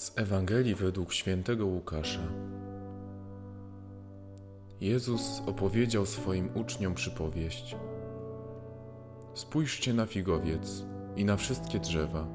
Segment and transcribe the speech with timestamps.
[0.00, 2.20] Z Ewangelii według świętego Łukasza.
[4.80, 7.76] Jezus opowiedział swoim uczniom przypowieść.
[9.34, 10.84] Spójrzcie na figowiec
[11.16, 12.26] i na wszystkie drzewa.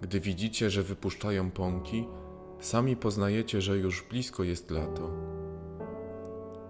[0.00, 2.06] Gdy widzicie, że wypuszczają pąki,
[2.60, 5.10] sami poznajecie, że już blisko jest lato.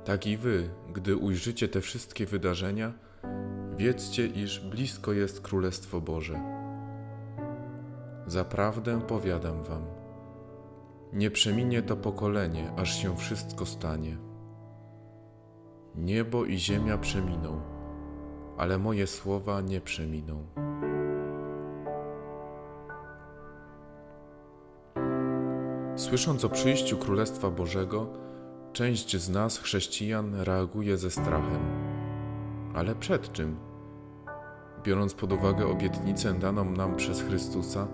[0.04, 2.92] Tak i wy, gdy ujrzycie te wszystkie wydarzenia,
[3.76, 6.57] wiedzcie, iż blisko jest Królestwo Boże.
[8.28, 9.82] Zaprawdę powiadam wam,
[11.12, 14.18] nie przeminie to pokolenie, aż się wszystko stanie.
[15.94, 17.60] Niebo i ziemia przeminą,
[18.58, 20.46] ale moje słowa nie przeminą.
[25.96, 28.06] Słysząc o przyjściu Królestwa Bożego,
[28.72, 31.60] część z nas, chrześcijan, reaguje ze strachem.
[32.74, 33.56] Ale przed czym?
[34.84, 37.86] Biorąc pod uwagę obietnicę daną nam przez Chrystusa,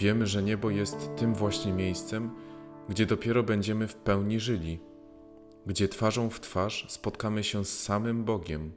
[0.00, 2.30] Wiemy, że niebo jest tym właśnie miejscem,
[2.88, 4.80] gdzie dopiero będziemy w pełni żyli,
[5.66, 8.72] gdzie twarzą w twarz spotkamy się z samym Bogiem.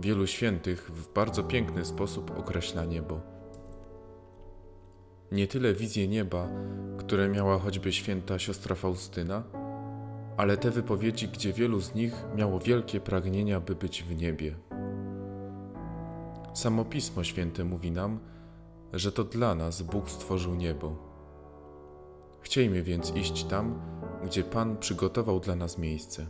[0.00, 3.20] Wielu świętych w bardzo piękny sposób określa niebo.
[5.32, 6.48] Nie tyle wizje nieba,
[6.98, 9.42] które miała choćby święta siostra Faustyna,
[10.36, 14.54] ale te wypowiedzi, gdzie wielu z nich miało wielkie pragnienia, by być w niebie.
[16.54, 18.32] Samo Pismo Święte mówi nam,
[18.92, 20.96] że to dla nas Bóg stworzył niebo.
[22.40, 23.80] Chciejmy więc iść tam,
[24.24, 26.26] gdzie Pan przygotował dla nas miejsce.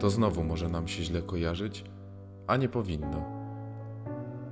[0.00, 1.84] To znowu może nam się źle kojarzyć,
[2.46, 3.38] a nie powinno.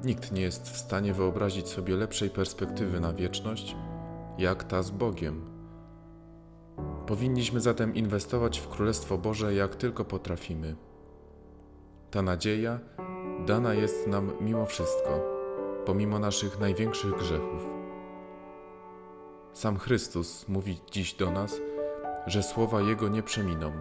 [0.04, 3.76] Nikt nie jest w stanie wyobrazić sobie lepszej perspektywy na wieczność,
[4.38, 5.50] jak ta z Bogiem.
[7.06, 10.76] Powinniśmy zatem inwestować w Królestwo Boże jak tylko potrafimy.
[12.10, 12.78] Ta nadzieja
[13.46, 15.35] dana jest nam mimo wszystko
[15.86, 17.66] pomimo naszych największych grzechów.
[19.52, 21.60] Sam Chrystus mówi dziś do nas,
[22.26, 23.72] że słowa Jego nie przeminą.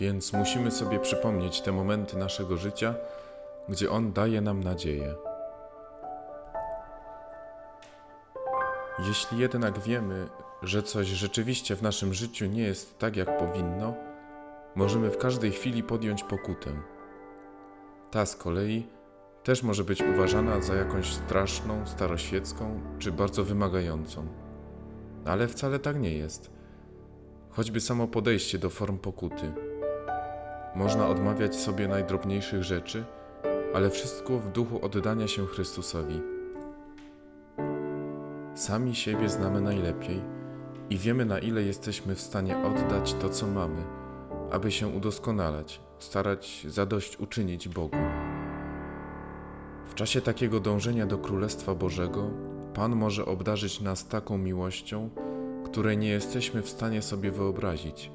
[0.00, 2.94] Więc musimy sobie przypomnieć te momenty naszego życia,
[3.68, 5.14] gdzie On daje nam nadzieję.
[8.98, 10.28] Jeśli jednak wiemy,
[10.62, 13.94] że coś rzeczywiście w naszym życiu nie jest tak, jak powinno,
[14.74, 16.70] możemy w każdej chwili podjąć pokutę.
[18.10, 18.86] Ta z kolei
[19.44, 24.26] też może być uważana za jakąś straszną, staroświecką czy bardzo wymagającą.
[25.24, 26.50] Ale wcale tak nie jest.
[27.50, 29.52] Choćby samo podejście do form pokuty.
[30.74, 33.04] Można odmawiać sobie najdrobniejszych rzeczy,
[33.74, 36.20] ale wszystko w duchu oddania się Chrystusowi.
[38.54, 40.20] Sami siebie znamy najlepiej
[40.90, 43.82] i wiemy, na ile jesteśmy w stanie oddać to, co mamy,
[44.50, 47.96] aby się udoskonalać, starać zadość uczynić Bogu.
[49.90, 52.30] W czasie takiego dążenia do Królestwa Bożego,
[52.74, 55.10] Pan może obdarzyć nas taką miłością,
[55.64, 58.10] której nie jesteśmy w stanie sobie wyobrazić,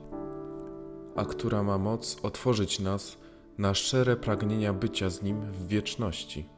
[1.16, 3.18] a która ma moc otworzyć nas
[3.58, 6.50] na szczere pragnienia bycia z Nim w wieczności.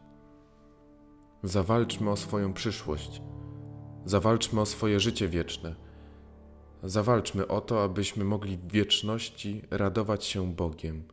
[1.43, 3.21] Zawalczmy o swoją przyszłość,
[4.05, 5.75] zawalczmy o swoje życie wieczne,
[6.83, 11.03] zawalczmy o to, abyśmy mogli w wieczności radować się Bogiem.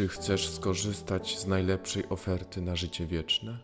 [0.00, 3.58] Czy chcesz skorzystać z najlepszej oferty na życie wieczne?